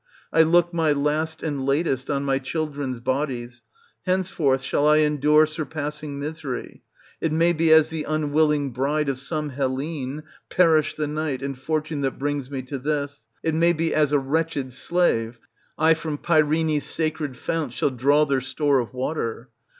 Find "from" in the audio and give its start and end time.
15.93-16.17